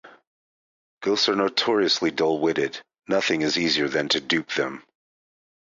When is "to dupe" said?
4.09-4.49